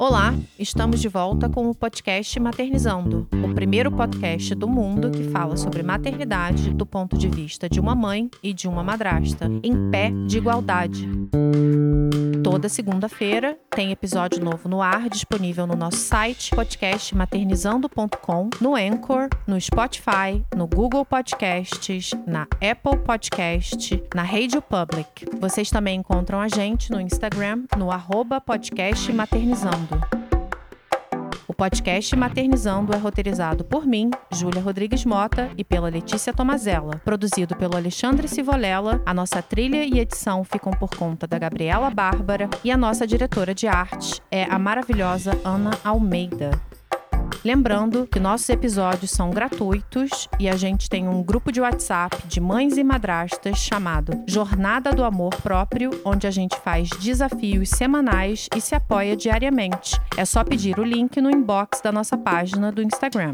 [0.00, 5.56] Olá, estamos de volta com o podcast Maternizando, o primeiro podcast do mundo que fala
[5.56, 10.12] sobre maternidade do ponto de vista de uma mãe e de uma madrasta, em pé
[10.28, 11.08] de igualdade.
[12.50, 19.60] Toda segunda-feira tem episódio novo no ar, disponível no nosso site podcastmaternizando.com, no Anchor, no
[19.60, 25.26] Spotify, no Google Podcasts, na Apple Podcast, na Radio Public.
[25.38, 30.17] Vocês também encontram a gente no Instagram, no arroba podcastmaternizando.
[31.50, 37.00] O podcast Maternizando é roteirizado por mim, Júlia Rodrigues Mota, e pela Letícia Tomazella.
[37.02, 42.50] Produzido pelo Alexandre Civolela, a nossa trilha e edição ficam por conta da Gabriela Bárbara
[42.62, 46.50] e a nossa diretora de arte é a maravilhosa Ana Almeida.
[47.44, 52.40] Lembrando que nossos episódios são gratuitos e a gente tem um grupo de WhatsApp de
[52.40, 58.60] mães e madrastas chamado Jornada do Amor Próprio, onde a gente faz desafios semanais e
[58.60, 60.00] se apoia diariamente.
[60.16, 63.30] É só pedir o link no inbox da nossa página do Instagram.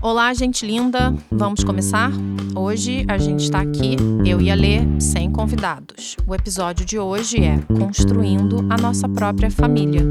[0.00, 1.14] Olá, gente linda!
[1.30, 2.10] Vamos começar?
[2.54, 6.16] Hoje a gente está aqui, eu e a Lê, sem convidados.
[6.26, 10.02] O episódio de hoje é Construindo a Nossa Própria Família.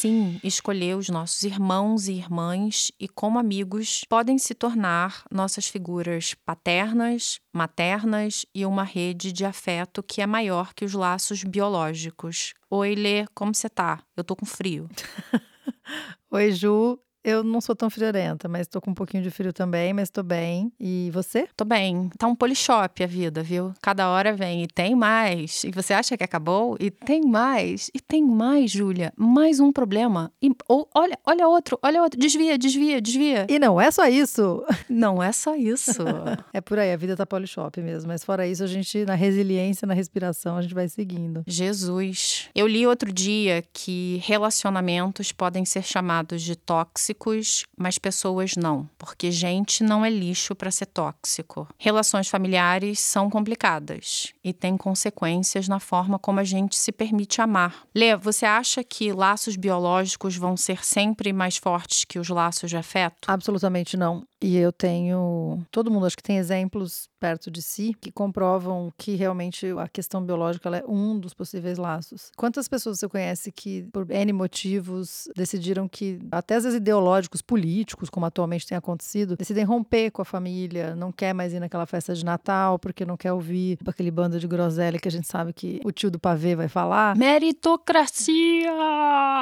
[0.00, 6.34] Sim escolher os nossos irmãos e irmãs e como amigos podem se tornar nossas figuras
[6.44, 12.54] paternas, maternas e uma rede de afeto que é maior que os laços biológicos.
[12.70, 14.02] Oi, Lê, como você tá?
[14.16, 14.88] Eu tô com frio.
[16.30, 16.98] Oi, Ju.
[17.30, 20.20] Eu não sou tão friorenta, mas tô com um pouquinho de frio também, mas tô
[20.20, 20.72] bem.
[20.80, 21.48] E você?
[21.56, 22.10] Tô bem.
[22.18, 23.72] Tá um polishop a vida, viu?
[23.80, 25.62] Cada hora vem e tem mais.
[25.62, 26.76] E você acha que acabou?
[26.80, 27.88] E tem mais.
[27.94, 29.12] E tem mais, Júlia.
[29.16, 30.32] Mais um problema.
[30.42, 32.18] E, ou, olha, olha outro, olha outro.
[32.18, 33.46] Desvia, desvia, desvia.
[33.48, 34.64] E não é só isso.
[34.88, 36.02] Não é só isso.
[36.52, 38.08] é por aí, a vida tá polishop mesmo.
[38.08, 41.44] Mas fora isso, a gente, na resiliência, na respiração, a gente vai seguindo.
[41.46, 42.48] Jesus.
[42.56, 48.88] Eu li outro dia que relacionamentos podem ser chamados de tóxicos tóxicos, mas pessoas não,
[48.98, 51.68] porque gente não é lixo para ser tóxico.
[51.78, 57.84] Relações familiares são complicadas e têm consequências na forma como a gente se permite amar.
[57.94, 62.76] Lê, você acha que laços biológicos vão ser sempre mais fortes que os laços de
[62.76, 63.30] afeto?
[63.30, 64.24] Absolutamente não.
[64.42, 65.62] E eu tenho.
[65.70, 70.24] Todo mundo acho que tem exemplos perto de si que comprovam que realmente a questão
[70.24, 72.32] biológica é um dos possíveis laços.
[72.34, 76.80] Quantas pessoas você conhece que, por N motivos, decidiram que, até às vezes
[77.42, 81.86] políticos, como atualmente tem acontecido, decidem romper com a família, não quer mais ir naquela
[81.86, 85.52] festa de Natal porque não quer ouvir aquele bando de groselha que a gente sabe
[85.52, 87.16] que o tio do pavê vai falar?
[87.16, 88.70] Meritocracia!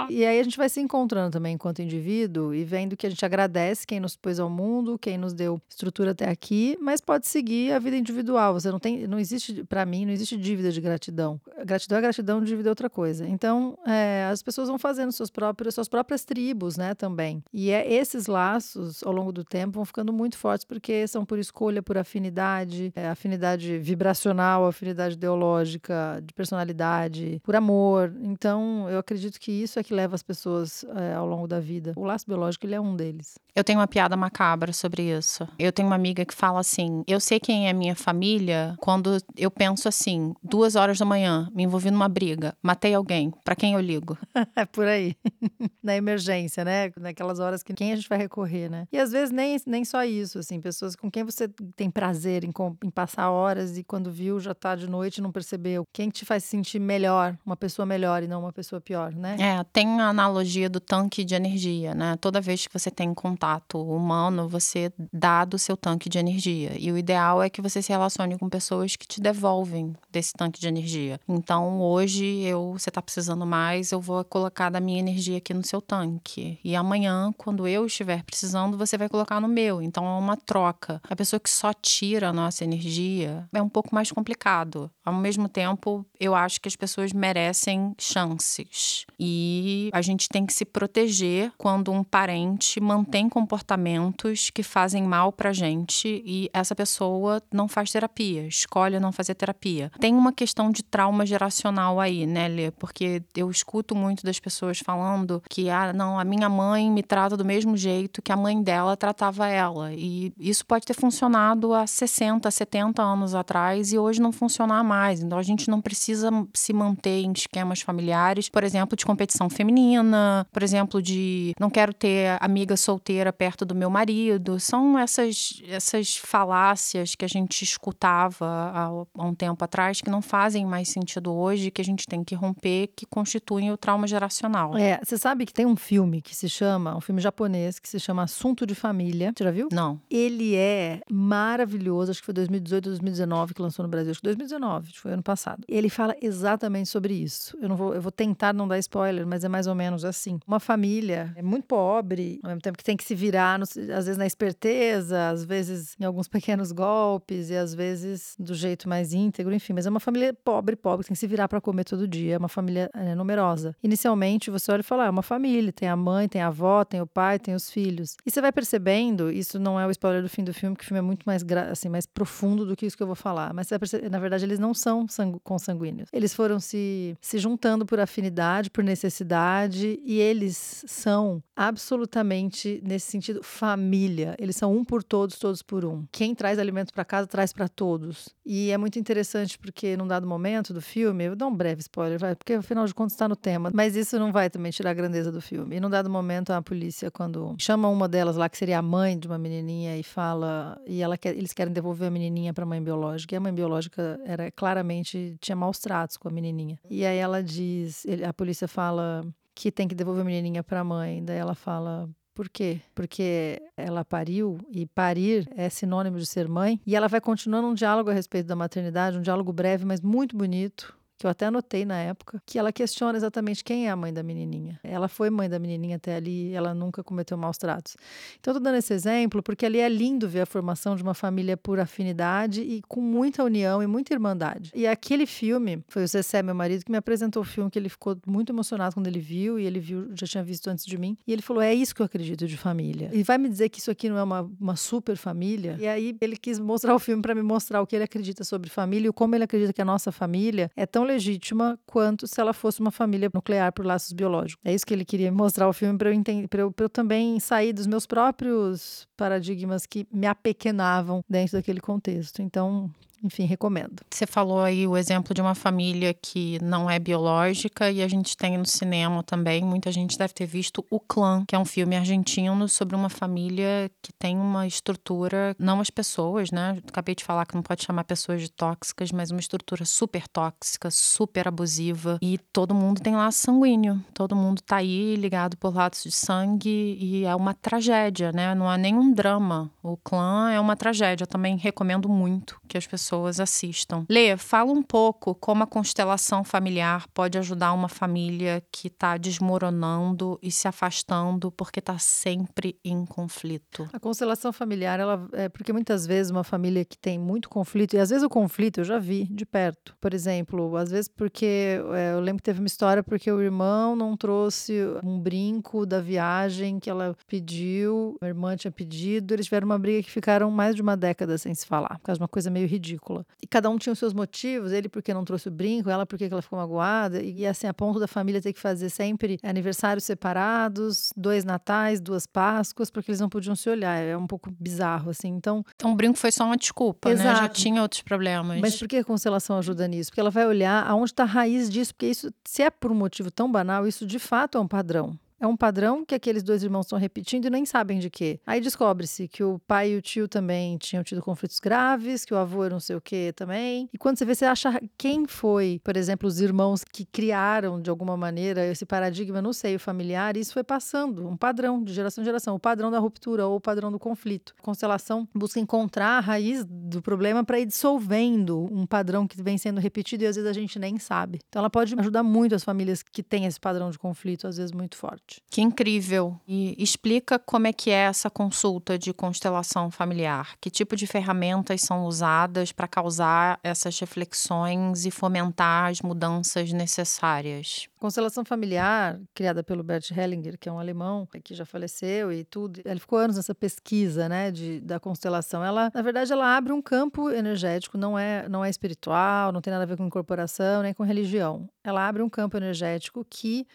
[0.09, 3.25] E aí a gente vai se encontrando também enquanto indivíduo e vendo que a gente
[3.25, 7.27] agradece quem nos pôs ao mundo mundo, quem nos deu estrutura até aqui, mas pode
[7.27, 8.55] seguir a vida individual.
[8.55, 11.41] Você não tem, não existe, para mim, não existe dívida de gratidão.
[11.65, 13.27] Gratidão é gratidão, dívida é outra coisa.
[13.27, 17.43] Então, é, as pessoas vão fazendo seus próprios, suas próprias tribos, né, também.
[17.53, 21.39] E é, esses laços, ao longo do tempo, vão ficando muito fortes porque são por
[21.39, 28.15] escolha, por afinidade, é, afinidade vibracional, afinidade ideológica, de personalidade, por amor.
[28.23, 31.93] Então, eu acredito que isso é que leva as pessoas é, ao longo da vida.
[31.97, 33.39] O laço biológico, ele é um deles.
[33.55, 35.49] Eu tenho uma piada macabra sobre isso.
[35.59, 39.51] Eu tenho uma amiga que fala assim: eu sei quem é minha família quando eu
[39.51, 43.81] penso assim, duas horas da manhã, me envolvi numa briga, matei alguém, para quem eu
[43.81, 44.17] ligo?
[44.55, 45.17] é por aí.
[45.83, 46.93] Na emergência, né?
[46.99, 48.87] Naquelas horas que quem a gente vai recorrer, né?
[48.93, 52.53] E às vezes nem, nem só isso, assim, pessoas com quem você tem prazer em,
[52.84, 55.84] em passar horas e quando viu já tá de noite e não percebeu.
[55.93, 59.37] Quem te faz sentir melhor, uma pessoa melhor e não uma pessoa pior, né?
[59.38, 62.16] É, tem a analogia do tanque de energia, né?
[62.21, 66.72] Toda vez que você tem contato humano, você dá do seu tanque de energia.
[66.78, 70.60] E o ideal é que você se relacione com pessoas que te devolvem desse tanque
[70.60, 71.20] de energia.
[71.28, 75.65] Então, hoje eu, você está precisando mais, eu vou colocar da minha energia aqui no
[75.65, 76.58] seu tanque.
[76.62, 79.83] E amanhã, quando eu estiver precisando, você vai colocar no meu.
[79.83, 81.01] Então, é uma troca.
[81.09, 84.91] A pessoa que só tira a nossa energia é um pouco mais complicado.
[85.05, 89.07] Ao mesmo tempo, eu acho que as pessoas merecem chances.
[89.19, 95.33] E a gente tem que se proteger quando um parente mantém comportamentos que fazem mal
[95.33, 99.91] pra gente e essa pessoa não faz terapia, escolhe não fazer terapia.
[100.01, 102.71] Tem uma questão de trauma geracional aí, né, Lê?
[102.71, 107.37] Porque eu escuto muito das pessoas falando que, ah, não, a minha mãe me trata
[107.37, 109.93] do mesmo jeito que a mãe dela tratava ela.
[109.93, 115.20] E isso pode ter funcionado há 60, 70 anos atrás e hoje não funcionar mais.
[115.20, 120.47] Então a gente não precisa se manter em esquemas familiares, por exemplo, de competição feminina,
[120.53, 124.61] por exemplo, de não quero ter amiga solteira perto do meu marido.
[124.61, 130.23] São essas, essas falácias que a gente escutava há, há um tempo atrás que não
[130.23, 134.76] fazem mais sentido hoje, que a gente tem que romper, que constituem o trauma geracional.
[134.76, 137.99] É, você sabe que tem um filme que se chama, um filme japonês que se
[137.99, 139.32] chama Assunto de Família.
[139.34, 139.69] Você já viu?
[139.72, 139.99] Não.
[140.10, 144.25] Ele é maravilhoso, acho que foi 2018 ou 2019 que lançou no Brasil, acho que
[144.25, 145.64] 2019, foi ano passado.
[145.66, 147.56] Ele fala exatamente sobre isso.
[147.62, 150.38] Eu não vou, eu vou tentar não dar spoiler, mas é mais ou menos assim.
[150.46, 154.05] Uma família é muito pobre, ao mesmo tempo que tem que se virar, no, às
[154.05, 159.14] vezes na esperteza, às vezes em alguns pequenos golpes e às vezes do jeito mais
[159.14, 161.84] íntegro, enfim, mas é uma família pobre, pobre, que tem que se virar para comer
[161.84, 163.75] todo dia, é uma família é, numerosa.
[163.82, 166.84] Inicialmente você olha e fala, ah, é uma família, tem a mãe, tem a avó,
[166.84, 168.17] tem o pai, tem os filhos.
[168.25, 170.87] E você vai percebendo, isso não é o spoiler do fim do filme, que o
[170.87, 173.69] filme é muito mais assim, mais profundo do que isso que eu vou falar, mas
[173.69, 175.06] perceber, na verdade eles não são
[175.43, 176.09] consanguíneos.
[176.12, 183.43] Eles foram se se juntando por afinidade, por necessidade e eles são absolutamente nesse sentido
[183.43, 184.35] família.
[184.39, 186.06] Eles são um por todos, todos por um.
[186.11, 188.29] Quem traz alimento para casa traz para todos.
[188.44, 192.19] E é muito interessante porque num dado momento do filme, eu dar um breve spoiler,
[192.19, 194.94] vai, porque afinal de contas está no tema, mas isso não vai também tirar a
[194.94, 195.77] grandeza do filme.
[195.77, 199.19] E num dado momento a polícia quando chama uma delas lá que seria a mãe
[199.19, 202.67] de uma menininha e fala e ela quer, eles querem devolver a menininha para a
[202.67, 203.35] mãe biológica.
[203.35, 206.79] E a mãe biológica era claramente tinha maus tratos com a menininha.
[206.88, 209.25] E aí ela diz, a polícia fala
[209.55, 211.25] que tem que devolver a menininha para a mãe.
[211.25, 212.08] Daí ela fala:
[212.38, 212.81] por quê?
[212.94, 216.81] Porque ela pariu e parir é sinônimo de ser mãe.
[216.87, 220.37] E ela vai continuando um diálogo a respeito da maternidade, um diálogo breve, mas muito
[220.37, 224.12] bonito, que eu até anotei na época, que ela questiona exatamente quem é a mãe
[224.12, 224.79] da menininha.
[224.85, 227.97] Ela foi mãe da menininha até ali, ela nunca cometeu maus tratos.
[228.38, 231.56] Então, estou dando esse exemplo porque ali é lindo ver a formação de uma família
[231.56, 234.70] por afinidade e com muita união e muita irmandade.
[234.75, 237.88] E aquele filme, foi o Zé meu marido, que me apresentou o filme, que ele
[237.88, 241.17] ficou muito emocionado quando ele viu, e ele viu, já tinha visto antes de mim,
[241.26, 243.11] e ele falou: é isso que eu acredito de família.
[243.12, 245.76] E vai me dizer que isso aqui não é uma, uma super família?
[245.81, 248.70] E aí ele quis mostrar o filme para me mostrar o que ele acredita sobre
[248.70, 252.52] família e como ele acredita que a nossa família é tão legítima quanto se ela
[252.52, 254.62] fosse uma família nuclear por laços biológicos.
[254.64, 257.40] É isso que ele queria mostrar o filme para eu entender, para eu, eu, também
[257.40, 262.43] sair dos meus próprios paradigmas que me apequenavam dentro daquele contexto.
[262.43, 262.90] Então,
[263.23, 264.03] enfim, recomendo.
[264.11, 268.37] Você falou aí o exemplo de uma família que não é biológica e a gente
[268.37, 271.97] tem no cinema também, muita gente deve ter visto O Clã, que é um filme
[271.97, 276.79] argentino sobre uma família que tem uma estrutura, não as pessoas, né?
[276.87, 280.91] Acabei de falar que não pode chamar pessoas de tóxicas, mas uma estrutura super tóxica,
[280.91, 286.05] super abusiva e todo mundo tem lá sanguíneo, todo mundo tá aí ligado por laços
[286.05, 288.55] de sangue e é uma tragédia, né?
[288.55, 289.70] Não é nenhum drama.
[289.82, 291.25] O Clã é uma tragédia.
[291.25, 294.05] Eu também recomendo muito que as pessoas pessoas assistam.
[294.08, 300.38] Lê, fala um pouco como a constelação familiar pode ajudar uma família que está desmoronando
[300.43, 303.88] e se afastando porque está sempre em conflito.
[303.93, 307.99] A constelação familiar, ela é porque muitas vezes uma família que tem muito conflito, e
[307.99, 309.96] às vezes o conflito eu já vi de perto.
[309.99, 313.96] Por exemplo, às vezes porque é, eu lembro que teve uma história porque o irmão
[313.96, 319.66] não trouxe um brinco da viagem que ela pediu, a irmã tinha pedido, eles tiveram
[319.66, 322.28] uma briga que ficaram mais de uma década sem se falar, por causa de uma
[322.28, 323.25] coisa meio ridícula ridícula.
[323.43, 326.25] E cada um tinha os seus motivos, ele porque não trouxe o brinco, ela porque
[326.25, 331.11] ela ficou magoada, e assim, a ponto da família ter que fazer sempre aniversários separados,
[331.17, 333.96] dois natais, duas páscoas, porque eles não podiam se olhar.
[333.96, 335.29] É um pouco bizarro, assim.
[335.29, 337.29] Então, então o brinco foi só uma desculpa, Exato.
[337.29, 337.37] né?
[337.37, 338.61] Já tinha outros problemas.
[338.61, 340.11] Mas por que a constelação ajuda nisso?
[340.11, 342.94] Porque ela vai olhar aonde está a raiz disso, porque isso, se é por um
[342.94, 345.19] motivo tão banal, isso de fato é um padrão.
[345.41, 348.41] É um padrão que aqueles dois irmãos estão repetindo e nem sabem de quê.
[348.45, 352.37] Aí descobre-se que o pai e o tio também tinham tido conflitos graves, que o
[352.37, 353.89] avô era não sei o quê também.
[353.93, 357.89] E quando você vê, você acha quem foi, por exemplo, os irmãos que criaram de
[357.89, 362.23] alguma maneira esse paradigma no seio familiar, e isso foi passando, um padrão de geração
[362.23, 364.55] em geração, o padrão da ruptura ou o padrão do conflito.
[364.59, 369.57] A constelação busca encontrar a raiz do problema para ir dissolvendo um padrão que vem
[369.57, 371.39] sendo repetido e às vezes a gente nem sabe.
[371.49, 374.73] Então ela pode ajudar muito as famílias que têm esse padrão de conflito, às vezes
[374.73, 375.28] muito forte.
[375.51, 376.39] Que incrível!
[376.47, 380.56] E explica como é que é essa consulta de constelação familiar.
[380.61, 387.89] Que tipo de ferramentas são usadas para causar essas reflexões e fomentar as mudanças necessárias?
[387.99, 392.81] Constelação familiar, criada pelo Bert Hellinger, que é um alemão que já faleceu e tudo.
[392.85, 395.65] Ele ficou anos nessa pesquisa, né, de, da constelação.
[395.65, 399.73] Ela, na verdade, ela abre um campo energético, não é, não é espiritual, não tem
[399.73, 401.69] nada a ver com incorporação nem com religião.
[401.82, 403.67] Ela abre um campo energético que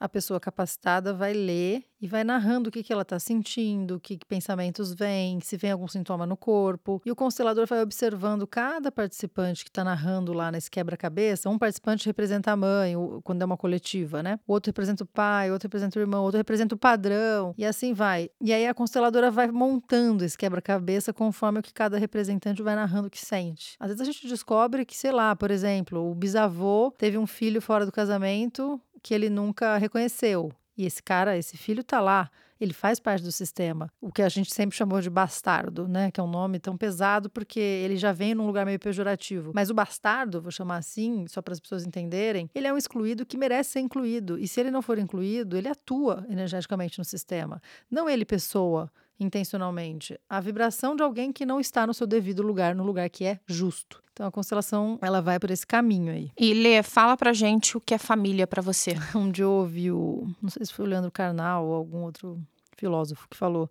[0.00, 4.16] a pessoa capacitada vai ler e vai narrando o que, que ela está sentindo, que,
[4.16, 7.02] que pensamentos vêm, se vem algum sintoma no corpo.
[7.04, 11.50] E o constelador vai observando cada participante que está narrando lá nesse quebra-cabeça.
[11.50, 14.40] Um participante representa a mãe, quando é uma coletiva, né?
[14.46, 17.54] O outro representa o pai, o outro representa o irmão, o outro representa o padrão,
[17.58, 18.30] e assim vai.
[18.40, 23.08] E aí a consteladora vai montando esse quebra-cabeça conforme o que cada representante vai narrando
[23.08, 23.76] o que sente.
[23.78, 27.60] Às vezes a gente descobre que, sei lá, por exemplo, o bisavô teve um filho
[27.60, 30.52] fora do casamento que ele nunca reconheceu.
[30.76, 32.30] E esse cara, esse filho tá lá,
[32.60, 33.90] ele faz parte do sistema.
[34.00, 36.10] O que a gente sempre chamou de bastardo, né?
[36.10, 39.52] Que é um nome tão pesado porque ele já vem num lugar meio pejorativo.
[39.54, 43.26] Mas o bastardo, vou chamar assim, só para as pessoas entenderem, ele é um excluído
[43.26, 44.38] que merece ser incluído.
[44.38, 47.60] E se ele não for incluído, ele atua energeticamente no sistema.
[47.90, 48.90] Não ele, pessoa,
[49.20, 50.18] intencionalmente.
[50.28, 53.38] A vibração de alguém que não está no seu devido lugar, no lugar que é
[53.46, 54.02] justo.
[54.12, 56.30] Então a constelação, ela vai por esse caminho aí.
[56.38, 58.94] E Lê, fala pra gente o que é família para você.
[59.14, 62.40] Um dia eu ouvi o, não sei se foi o Leandro Carnal ou algum outro
[62.76, 63.70] filósofo que falou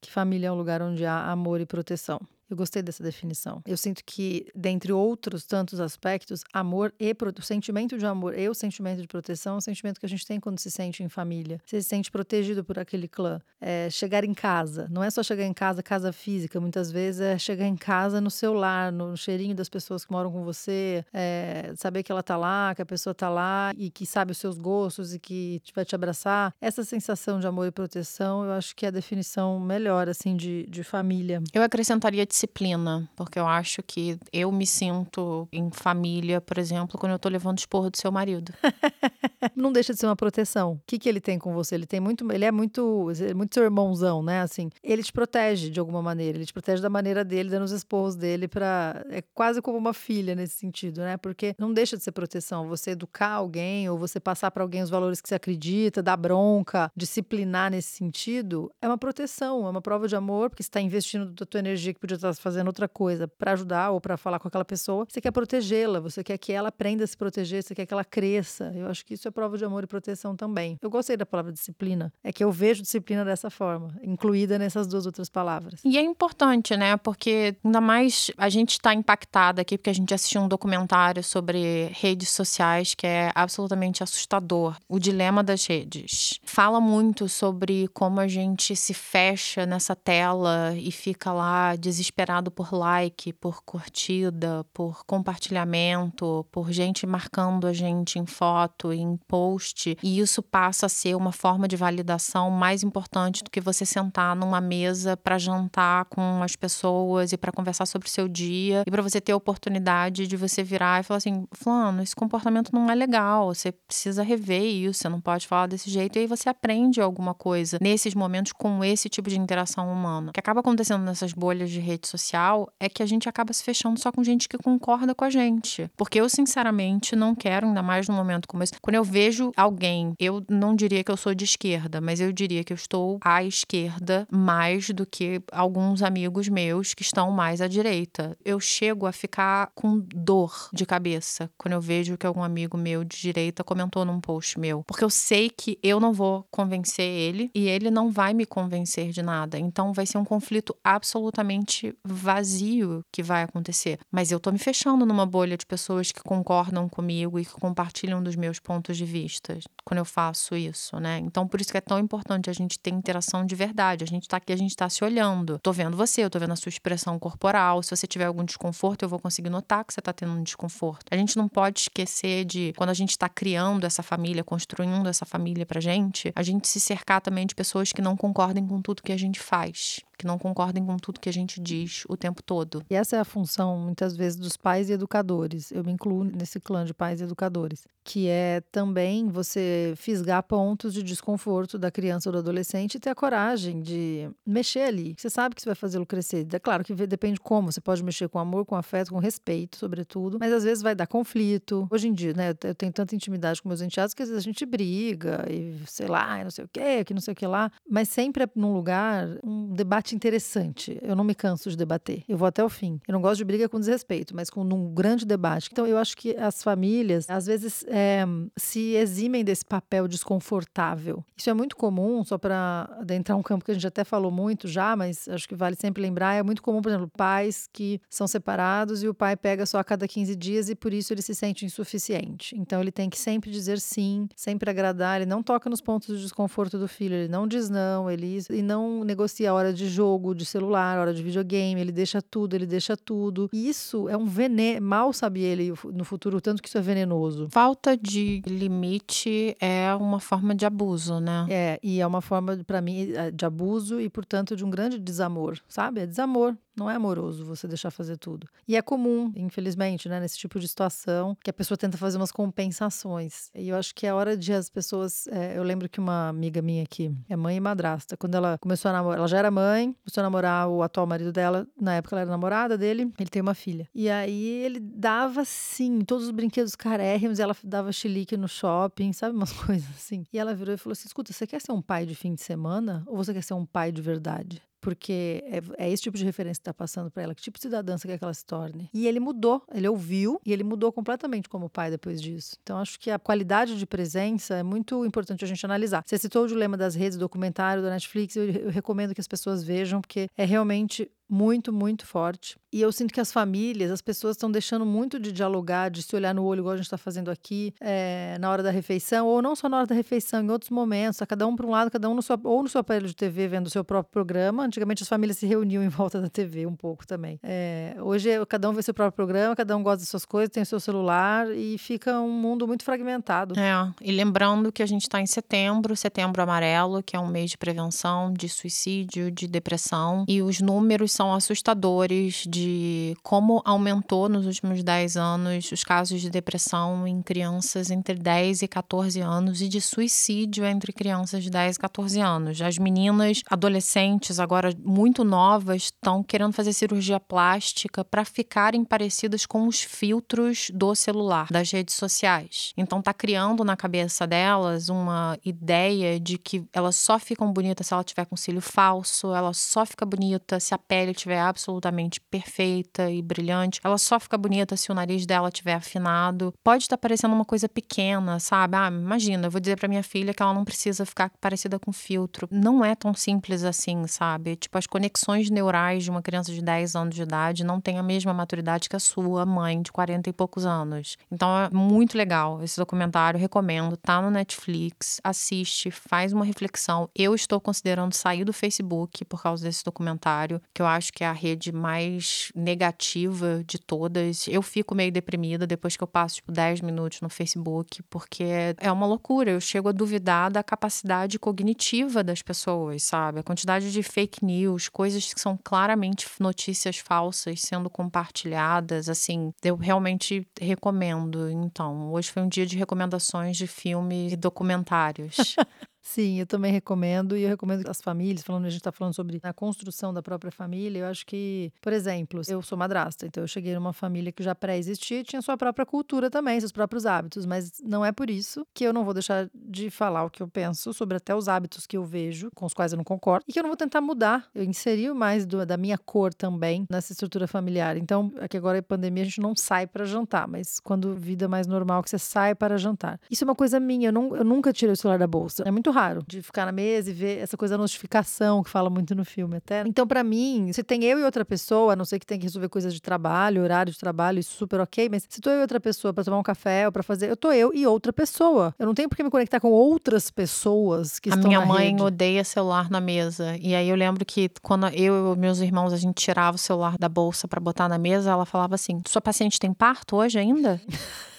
[0.00, 2.20] que família é um lugar onde há amor e proteção.
[2.54, 3.60] Eu gostei dessa definição.
[3.66, 8.54] Eu sinto que, dentre outros tantos aspectos, amor e o sentimento de amor e o
[8.54, 11.60] sentimento de proteção é um sentimento que a gente tem quando se sente em família.
[11.66, 13.40] Você se sente protegido por aquele clã.
[13.60, 14.86] É chegar em casa.
[14.88, 16.60] Não é só chegar em casa, casa física.
[16.60, 20.30] Muitas vezes é chegar em casa no seu lar, no cheirinho das pessoas que moram
[20.30, 24.06] com você, é saber que ela tá lá, que a pessoa tá lá e que
[24.06, 26.54] sabe os seus gostos e que vai te abraçar.
[26.60, 30.66] Essa sensação de amor e proteção, eu acho que é a definição melhor, assim, de,
[30.70, 31.42] de família.
[31.52, 37.12] Eu acrescentaria disciplina, porque eu acho que eu me sinto em família, por exemplo, quando
[37.12, 38.52] eu tô levando esporro do seu marido.
[39.54, 40.72] Não deixa de ser uma proteção.
[40.72, 41.74] O que, que ele tem com você?
[41.74, 44.40] Ele tem muito, ele é muito, é muito seu irmãozão, né?
[44.40, 47.72] Assim, ele te protege de alguma maneira, ele te protege da maneira dele, dando os
[47.72, 51.16] esporros dele para é quase como uma filha nesse sentido, né?
[51.16, 52.68] Porque não deixa de ser proteção.
[52.68, 56.90] Você educar alguém ou você passar para alguém os valores que você acredita, dar bronca,
[56.96, 61.26] disciplinar nesse sentido, é uma proteção, é uma prova de amor, porque você está investindo
[61.32, 64.48] da tua energia que podia estar fazendo outra coisa para ajudar ou para falar com
[64.48, 67.86] aquela pessoa, você quer protegê-la, você quer que ela aprenda a se proteger, você quer
[67.86, 68.72] que ela cresça.
[68.74, 70.78] Eu acho que isso é prova de amor e proteção também.
[70.80, 72.12] Eu gostei da palavra disciplina.
[72.22, 75.80] É que eu vejo disciplina dessa forma, incluída nessas duas outras palavras.
[75.84, 76.96] E é importante, né?
[76.96, 81.90] Porque ainda mais a gente está impactada aqui porque a gente assistiu um documentário sobre
[81.92, 84.76] redes sociais que é absolutamente assustador.
[84.88, 86.40] O dilema das redes.
[86.44, 92.50] Fala muito sobre como a gente se fecha nessa tela e fica lá desesperado esperado
[92.50, 99.96] por like, por curtida, por compartilhamento, por gente marcando a gente em foto, em post,
[100.02, 104.34] e isso passa a ser uma forma de validação mais importante do que você sentar
[104.36, 108.90] numa mesa para jantar com as pessoas e para conversar sobre o seu dia e
[108.90, 112.90] para você ter a oportunidade de você virar e falar assim: "Fulano, esse comportamento não
[112.90, 116.16] é legal, você precisa rever isso, você não pode falar desse jeito".
[116.16, 120.30] E aí você aprende alguma coisa nesses momentos com esse tipo de interação humana.
[120.30, 123.62] O que acaba acontecendo nessas bolhas de redes social é que a gente acaba se
[123.62, 125.90] fechando só com gente que concorda com a gente.
[125.96, 128.72] Porque eu, sinceramente, não quero, ainda mais num momento como esse.
[128.80, 132.64] Quando eu vejo alguém, eu não diria que eu sou de esquerda, mas eu diria
[132.64, 137.68] que eu estou à esquerda mais do que alguns amigos meus que estão mais à
[137.68, 138.36] direita.
[138.44, 143.04] Eu chego a ficar com dor de cabeça quando eu vejo que algum amigo meu
[143.04, 144.82] de direita comentou num post meu.
[144.82, 149.12] Porque eu sei que eu não vou convencer ele e ele não vai me convencer
[149.12, 149.56] de nada.
[149.56, 154.00] Então vai ser um conflito absolutamente vazio que vai acontecer.
[154.10, 158.20] Mas eu tô me fechando numa bolha de pessoas que concordam comigo e que compartilham
[158.20, 161.18] dos meus pontos de vista quando eu faço isso, né?
[161.18, 164.02] Então, por isso que é tão importante a gente ter interação de verdade.
[164.02, 165.58] A gente tá aqui, a gente tá se olhando.
[165.58, 167.82] Tô vendo você, eu tô vendo a sua expressão corporal.
[167.82, 171.04] Se você tiver algum desconforto, eu vou conseguir notar que você tá tendo um desconforto.
[171.10, 175.26] A gente não pode esquecer de, quando a gente tá criando essa família, construindo essa
[175.26, 179.02] família pra gente, a gente se cercar também de pessoas que não concordem com tudo
[179.02, 182.42] que a gente faz que não concordem com tudo que a gente diz o tempo
[182.42, 182.82] todo.
[182.88, 185.70] E essa é a função, muitas vezes, dos pais e educadores.
[185.70, 190.94] Eu me incluo nesse clã de pais e educadores, que é também você fisgar pontos
[190.94, 195.14] de desconforto da criança ou do adolescente e ter a coragem de mexer ali.
[195.18, 196.46] Você sabe que isso vai fazê-lo crescer.
[196.50, 197.70] É claro que depende como.
[197.70, 201.06] Você pode mexer com amor, com afeto, com respeito, sobretudo, mas às vezes vai dar
[201.06, 201.86] conflito.
[201.90, 204.44] Hoje em dia, né, eu tenho tanta intimidade com meus enteados que às vezes a
[204.44, 207.70] gente briga e sei lá, não sei o quê, que não sei o que lá,
[207.88, 210.98] mas sempre é num lugar, um debate interessante.
[211.02, 212.22] Eu não me canso de debater.
[212.28, 213.00] Eu vou até o fim.
[213.06, 215.68] Eu não gosto de briga com desrespeito, mas com um grande debate.
[215.72, 218.24] Então, eu acho que as famílias, às vezes, é,
[218.56, 221.24] se eximem desse papel desconfortável.
[221.36, 224.68] Isso é muito comum, só para adentrar um campo que a gente até falou muito
[224.68, 226.34] já, mas acho que vale sempre lembrar.
[226.34, 229.84] É muito comum, por exemplo, pais que são separados e o pai pega só a
[229.84, 232.56] cada 15 dias e por isso ele se sente insuficiente.
[232.56, 235.20] Então, ele tem que sempre dizer sim, sempre agradar.
[235.20, 238.62] Ele não toca nos pontos de desconforto do filho, ele não diz não, ele e
[238.62, 242.66] não negocia a hora de jogo, de celular, hora de videogame, ele deixa tudo, ele
[242.66, 243.48] deixa tudo.
[243.52, 247.48] E isso é um veneno, mal sabe ele no futuro, tanto que isso é venenoso.
[247.50, 251.46] Falta de limite é uma forma de abuso, né?
[251.48, 254.98] É, e é uma forma, para mim, é, de abuso e, portanto, de um grande
[254.98, 256.00] desamor, sabe?
[256.00, 256.56] É desamor.
[256.76, 258.48] Não é amoroso você deixar fazer tudo.
[258.66, 262.32] E é comum, infelizmente, né, nesse tipo de situação, que a pessoa tenta fazer umas
[262.32, 263.50] compensações.
[263.54, 265.28] E eu acho que é hora de as pessoas.
[265.28, 268.16] É, eu lembro que uma amiga minha aqui é mãe e madrasta.
[268.16, 271.32] Quando ela começou a namorar, ela já era mãe, começou a namorar o atual marido
[271.32, 271.66] dela.
[271.80, 273.88] Na época ela era namorada dele, ele tem uma filha.
[273.94, 279.36] E aí ele dava, sim, todos os brinquedos carérrimos, ela dava chilique no shopping, sabe?
[279.36, 280.24] Umas coisas assim.
[280.32, 282.42] E ela virou e falou assim: escuta, você quer ser um pai de fim de
[282.42, 284.62] semana ou você quer ser um pai de verdade?
[284.84, 287.62] Porque é, é, esse tipo de referência que está passando para ela, que tipo de
[287.62, 288.90] cidadã quer que ela se torne.
[288.92, 292.58] E ele mudou, ele ouviu e ele mudou completamente como pai depois disso.
[292.62, 296.02] Então acho que a qualidade de presença é muito importante a gente analisar.
[296.04, 299.64] Você citou o dilema das redes, documentário da Netflix, eu, eu recomendo que as pessoas
[299.64, 302.56] vejam, porque é realmente muito, muito forte.
[302.74, 306.16] E eu sinto que as famílias, as pessoas estão deixando muito de dialogar, de se
[306.16, 309.40] olhar no olho, igual a gente está fazendo aqui, é, na hora da refeição, ou
[309.40, 311.88] não só na hora da refeição, em outros momentos, tá cada um para um lado,
[311.88, 314.64] cada um no seu, ou no seu aparelho de TV vendo o seu próprio programa.
[314.64, 317.38] Antigamente as famílias se reuniam em volta da TV um pouco também.
[317.44, 320.64] É, hoje cada um vê seu próprio programa, cada um gosta das suas coisas, tem
[320.64, 323.54] o seu celular e fica um mundo muito fragmentado.
[323.56, 327.52] É, e lembrando que a gente está em setembro, setembro amarelo, que é um mês
[327.52, 334.46] de prevenção de suicídio, de depressão, e os números são assustadores de como aumentou nos
[334.46, 339.68] últimos 10 anos os casos de depressão em crianças entre 10 e 14 anos e
[339.68, 342.60] de suicídio entre crianças de 10 e 14 anos.
[342.60, 349.68] As meninas adolescentes, agora muito novas, estão querendo fazer cirurgia plástica para ficarem parecidas com
[349.68, 352.72] os filtros do celular, das redes sociais.
[352.76, 357.94] Então tá criando na cabeça delas uma ideia de que elas só ficam bonitas se
[357.94, 363.10] ela tiver com cílio falso, ela só fica bonita se a pele estiver absolutamente perfeita
[363.10, 366.52] e brilhante, ela só fica bonita se o nariz dela estiver afinado.
[366.62, 368.76] Pode estar parecendo uma coisa pequena, sabe?
[368.76, 371.92] Ah, imagina, eu vou dizer para minha filha que ela não precisa ficar parecida com
[371.92, 372.48] filtro.
[372.50, 374.56] Não é tão simples assim, sabe?
[374.56, 378.02] Tipo, as conexões neurais de uma criança de 10 anos de idade não têm a
[378.02, 381.16] mesma maturidade que a sua mãe de 40 e poucos anos.
[381.30, 387.08] Então é muito legal esse documentário, recomendo, tá no Netflix, assiste, faz uma reflexão.
[387.14, 391.26] Eu estou considerando sair do Facebook por causa desse documentário, que eu acho que é
[391.26, 394.46] a rede mais negativa de todas.
[394.48, 398.44] Eu fico meio deprimida depois que eu passo, tipo, 10 minutos no Facebook, porque
[398.78, 399.50] é uma loucura.
[399.50, 403.40] Eu chego a duvidar da capacidade cognitiva das pessoas, sabe?
[403.40, 409.76] A quantidade de fake news, coisas que são claramente notícias falsas sendo compartilhadas, assim, eu
[409.76, 411.50] realmente recomendo.
[411.50, 415.56] Então, hoje foi um dia de recomendações de filmes e documentários.
[416.06, 419.40] Sim, eu também recomendo, e eu recomendo as famílias, falando, a gente está falando sobre
[419.42, 421.00] a construção da própria família.
[421.00, 424.54] Eu acho que, por exemplo, eu sou madrasta, então eu cheguei numa família que já
[424.54, 428.84] pré-existia, tinha sua própria cultura também, seus próprios hábitos, mas não é por isso que
[428.84, 431.96] eu não vou deixar de falar o que eu penso sobre até os hábitos que
[431.96, 434.46] eu vejo, com os quais eu não concordo, e que eu não vou tentar mudar.
[434.54, 437.96] Eu inseri mais do, da minha cor também nessa estrutura familiar.
[437.96, 441.66] Então, aqui agora é pandemia, a gente não sai para jantar, mas quando vida mais
[441.66, 443.18] normal, que você sai para jantar.
[443.30, 445.62] Isso é uma coisa minha, eu, não, eu nunca tirei o celular da bolsa.
[445.66, 448.90] É muito raro de ficar na mesa e ver essa coisa da notificação que fala
[448.90, 449.82] muito no filme até.
[449.86, 452.44] Então, para mim, se tem eu e outra pessoa, a não sei que tem que
[452.44, 455.62] resolver coisas de trabalho, horário de trabalho, isso super ok, mas se tô eu e
[455.62, 458.74] outra pessoa para tomar um café ou para fazer, eu tô eu e outra pessoa.
[458.78, 461.66] Eu não tenho por que me conectar com outras pessoas que a estão minha na
[461.66, 462.02] mãe rede.
[462.02, 463.56] odeia celular na mesa.
[463.60, 466.96] E aí eu lembro que quando eu e meus irmãos a gente tirava o celular
[466.98, 470.80] da bolsa para botar na mesa, ela falava assim: "Sua paciente tem parto hoje ainda?"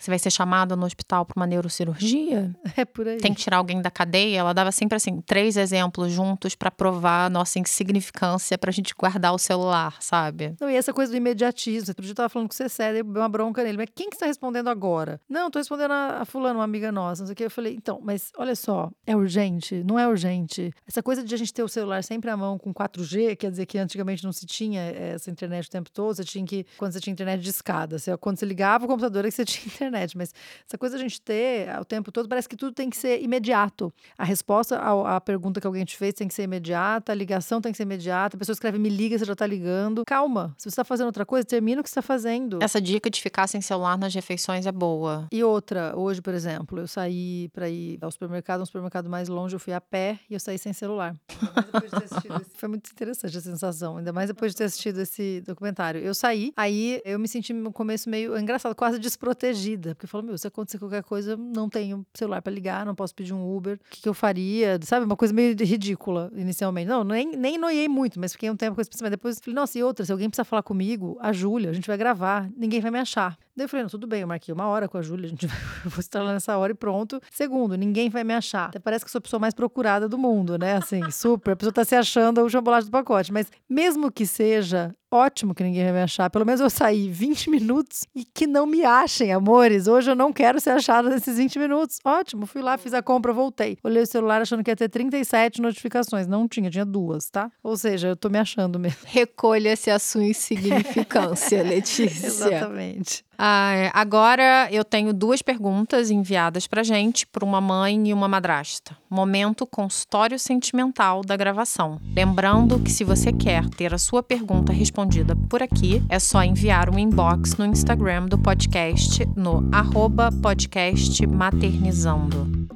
[0.00, 2.50] Você vai ser chamada no hospital para uma neurocirurgia?
[2.76, 3.18] É por aí.
[3.18, 4.38] Tem que tirar alguém da cadeia?
[4.38, 9.34] Ela dava sempre assim, três exemplos juntos para provar a nossa insignificância pra gente guardar
[9.34, 10.54] o celular, sabe?
[10.60, 11.90] Não, e essa coisa do imediatismo.
[11.90, 13.76] Outro dia eu tava falando com você sério, deu uma bronca nele.
[13.76, 15.20] Mas quem que está respondendo agora?
[15.28, 17.44] Não, tô respondendo a, a fulano, uma amiga nossa, não sei o que.
[17.44, 19.82] Eu falei, então, mas olha só, é urgente?
[19.84, 20.72] Não é urgente?
[20.86, 23.66] Essa coisa de a gente ter o celular sempre à mão com 4G, quer dizer
[23.66, 27.00] que antigamente não se tinha essa internet o tempo todo, você tinha que, quando você
[27.00, 30.16] tinha internet de escada, quando você ligava o computador é que você tinha internet internet,
[30.16, 30.32] mas
[30.66, 33.92] essa coisa a gente ter o tempo todo, parece que tudo tem que ser imediato.
[34.16, 37.72] A resposta à pergunta que alguém te fez tem que ser imediata, a ligação tem
[37.72, 40.04] que ser imediata, a pessoa escreve me liga, você já tá ligando.
[40.06, 42.58] Calma, se você tá fazendo outra coisa, termina o que você tá fazendo.
[42.62, 45.26] Essa dica de ficar sem celular nas refeições é boa.
[45.32, 49.54] E outra, hoje, por exemplo, eu saí para ir ao supermercado, um supermercado mais longe,
[49.54, 51.16] eu fui a pé e eu saí sem celular.
[52.54, 56.00] Foi muito interessante a sensação, ainda mais depois de ter assistido esse documentário.
[56.00, 60.24] Eu saí, aí eu me senti no começo meio engraçado, quase desprotegida, porque eu falo,
[60.24, 63.76] meu, se acontecer qualquer coisa, não tenho celular para ligar, não posso pedir um Uber,
[63.76, 64.78] o que, que, eu faria?
[64.82, 66.88] Sabe, uma coisa meio ridícula inicialmente.
[66.88, 69.12] Não, nem, nem noiei muito, mas fiquei um tempo com esse pensamento.
[69.12, 71.96] Depois falei, nossa, e outra, se alguém precisa falar comigo, a Júlia, a gente vai
[71.96, 73.38] gravar, ninguém vai me achar.
[73.56, 75.46] Daí eu falei, não, tudo bem, eu marquei uma hora com a Júlia, a gente
[75.48, 77.20] vai, eu vou estar lá nessa hora e pronto.
[77.30, 78.68] Segundo, ninguém vai me achar.
[78.68, 80.76] Até parece que sou a pessoa mais procurada do mundo, né?
[80.76, 81.52] Assim, super.
[81.52, 83.32] A pessoa tá se achando o chambolagem do pacote.
[83.32, 86.30] Mas mesmo que seja, ótimo que ninguém vai me achar.
[86.30, 89.86] Pelo menos eu saí 20 minutos e que não me achem, amores.
[89.86, 91.98] Hoje eu não quero ser achada nesses 20 minutos.
[92.04, 93.76] Ótimo, fui lá, fiz a compra, voltei.
[93.82, 96.26] Olhei o celular achando que ia ter 37 notificações.
[96.26, 97.50] Não tinha, tinha duas, tá?
[97.62, 99.00] Ou seja, eu tô me achando mesmo.
[99.04, 102.26] Recolha-se a sua insignificância, Letícia.
[102.26, 103.24] Exatamente.
[103.42, 108.94] Ah, agora eu tenho duas perguntas enviadas pra gente por uma mãe e uma madrasta.
[109.08, 111.98] Momento consultório sentimental da gravação.
[112.14, 116.90] Lembrando que se você quer ter a sua pergunta respondida por aqui, é só enviar
[116.90, 122.68] um inbox no Instagram do podcast no arroba podcast maternizando.